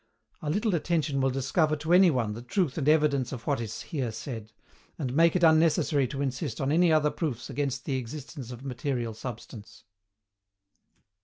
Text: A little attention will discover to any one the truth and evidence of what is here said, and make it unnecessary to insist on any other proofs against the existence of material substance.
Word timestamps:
A 0.41 0.49
little 0.49 0.73
attention 0.73 1.21
will 1.21 1.29
discover 1.29 1.75
to 1.75 1.93
any 1.93 2.09
one 2.09 2.33
the 2.33 2.41
truth 2.41 2.75
and 2.79 2.89
evidence 2.89 3.31
of 3.31 3.45
what 3.45 3.61
is 3.61 3.83
here 3.83 4.11
said, 4.11 4.51
and 4.97 5.13
make 5.13 5.35
it 5.35 5.43
unnecessary 5.43 6.07
to 6.07 6.23
insist 6.23 6.59
on 6.59 6.71
any 6.71 6.91
other 6.91 7.11
proofs 7.11 7.51
against 7.51 7.85
the 7.85 7.97
existence 7.97 8.49
of 8.49 8.65
material 8.65 9.13
substance. 9.13 9.83